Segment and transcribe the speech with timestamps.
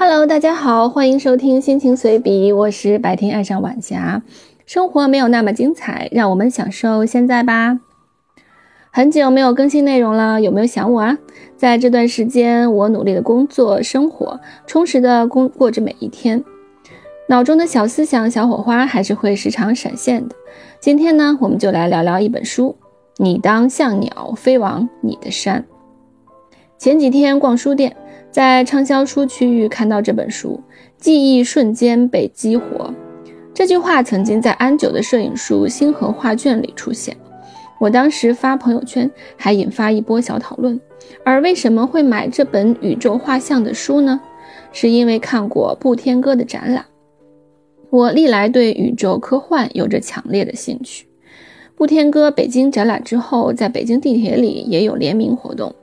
[0.00, 4.22] Hello，大家好，欢迎收听心情随笔，我是白天爱上晚霞。
[4.64, 7.80] 生活没有那么精彩，让我们享受现在吧。
[8.92, 11.18] 很久没有更新内容了，有没有想我啊？
[11.56, 14.38] 在这段时间，我努力的工作、生活，
[14.68, 16.44] 充实的工过着每一天。
[17.26, 20.36] 脑中的小思想、小火花还是会时常闪现的。
[20.78, 22.76] 今天呢，我们就来聊聊一本书。
[23.16, 25.64] 你当像鸟飞往你的山。
[26.78, 27.96] 前几天逛书店，
[28.30, 30.60] 在畅销书区域看到这本书，
[30.98, 32.92] 记忆瞬间被激活。
[33.54, 37.16] 这句话曾经在安久的摄影书《星河画卷》里出现，
[37.80, 40.80] 我当时发朋友圈，还引发一波小讨论。
[41.24, 44.20] 而为什么会买这本宇宙画像的书呢？
[44.72, 46.84] 是因为看过布天哥的展览。
[47.90, 51.06] 我历来对宇宙科幻有着强烈的兴趣。
[51.74, 55.74] 布天哥北京展览之后，在北京地铁里也有联名活动，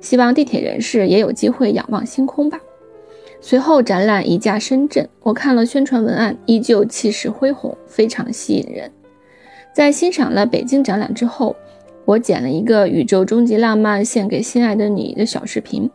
[0.00, 2.60] 希望地铁人士也有机会仰望星空吧。
[3.40, 8.90] 随后展览移驾深圳，我看了宣传文案，依旧气势恢宏，非常吸引人。
[9.74, 11.54] 在欣赏了北京展览之后，
[12.04, 15.90] 我剪了一个《宇宙终极浪漫献给心爱的你》的小视频，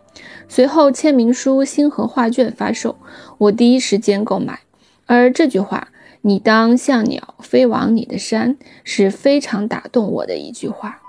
[0.48, 2.96] 随后签名书《星河画卷》发售，
[3.38, 4.60] 我第一时间购买。
[5.06, 5.90] 而这句话。
[6.24, 11.02] 你当像鸟飞往你的山，是非常打动我的一句话。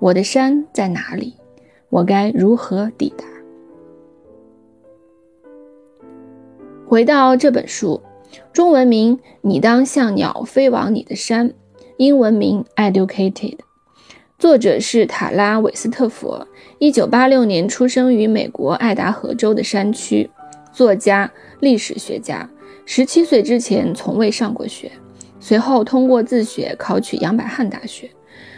[0.00, 1.34] 我的山在哪里？
[1.88, 3.24] 我该如何抵达？
[6.86, 8.02] 回到这本书，
[8.52, 11.50] 中文名《你当像鸟飞往你的山》，
[11.96, 13.56] 英文名《Educated》，
[14.38, 16.46] 作者是塔拉·韦斯特佛，
[16.78, 20.30] 一九八六年出生于美国爱达荷州的山区，
[20.72, 22.50] 作家、历史学家。
[22.84, 24.92] 十七岁之前从未上过学，
[25.46, 28.10] 随后通过自学考取杨百翰大学。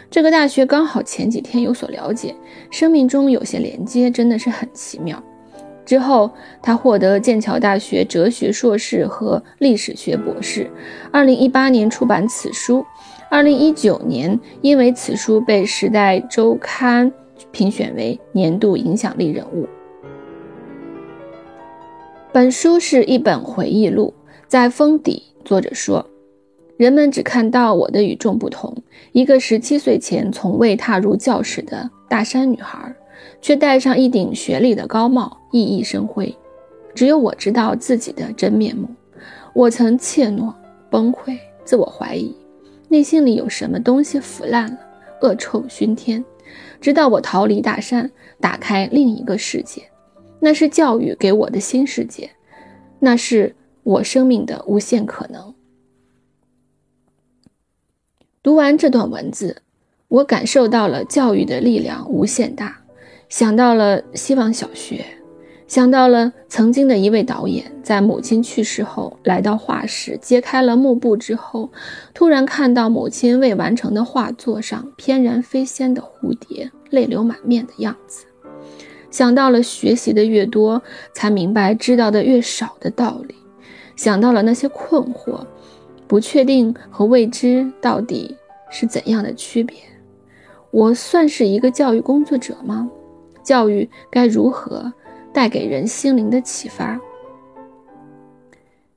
[0.09, 2.33] 这个大学刚好前几天有所了解，
[2.71, 5.21] 生命中有些连接真的是很奇妙。
[5.85, 6.31] 之后
[6.63, 10.67] 他获得剑桥大学哲学硕士和历史学博士。
[11.11, 12.83] 二零一八年出版此书，
[13.29, 17.11] 二零一九年因为此书被《时代周刊》
[17.51, 19.67] 评选为年度影响力人物。
[22.33, 24.11] 本书是一本回忆录。
[24.47, 26.09] 在封底，作者说
[26.79, 28.73] ：“人们只看到我的与众不同，
[29.11, 32.95] 一个十七岁前从未踏入教室的大山女孩，
[33.41, 36.33] 却戴上一顶学历的高帽，熠熠生辉。
[36.95, 38.87] 只有我知道自己的真面目。
[39.51, 40.53] 我曾怯懦、
[40.89, 42.33] 崩溃、自我怀疑，
[42.87, 44.79] 内心里有什么东西腐烂了，
[45.21, 46.23] 恶臭熏天。
[46.79, 49.81] 直到我逃离大山，打开另一个世界，
[50.39, 52.29] 那是教育给我的新世界，
[52.99, 53.53] 那是。”
[53.83, 55.51] 我生命的无限可能。
[58.49, 59.57] 读完这段文字，
[60.07, 62.81] 我感受到了教育的力量无限大，
[63.29, 65.05] 想到了希望小学，
[65.67, 71.69] 想到了曾经的一位导演，在母亲去世后来到画室，揭开了幕布之后，
[72.15, 78.25] 突然看到母亲未完成的画作上翩然飞仙的蝴蝶，泪流满面的样子。
[79.11, 80.81] 想到了学习的越多，
[81.13, 83.35] 才明白知道的越少的道理。
[83.95, 85.45] 想到了那些困惑、
[86.09, 88.35] 不确定和未知到底
[88.71, 89.77] 是怎样的区别？
[90.71, 92.89] 我算是一个教育工作者吗？
[93.43, 94.91] 教育该如何
[95.31, 96.99] 带给人心灵的启发？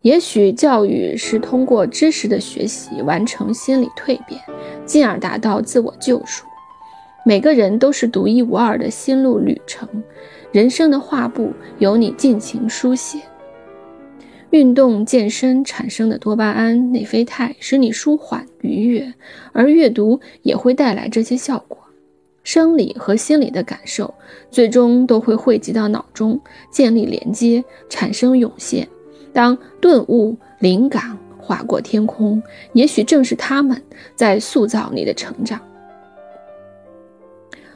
[0.00, 4.40] 也许教育是通过知识的学习完成心理蜕变，
[4.86, 6.46] 进而达到自我救赎。
[7.26, 9.86] 每个人都是独一无二的心路旅程，
[10.50, 13.20] 人生的画布由你尽情书写。
[14.52, 19.14] 运动健身产生的多巴胺、内啡肽使你舒缓愉悦，
[19.52, 21.78] 而阅读也会带来这些效果。
[22.44, 24.12] 生理和心理的感受
[24.50, 26.38] 最终都会汇集到脑中，
[26.70, 28.86] 建立连接，产生涌现。
[29.32, 32.42] 当顿悟、灵感划过天空，
[32.74, 33.82] 也许正是他们
[34.14, 35.58] 在塑造你的成长。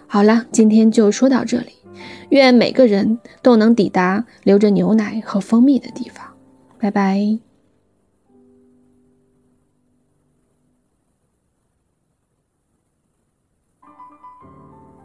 [0.06, 1.72] 好了，今天就说到这里。
[2.28, 6.35] 愿每个人都能抵达流着牛奶和蜂蜜的地方。
[6.78, 7.45] 拜拜。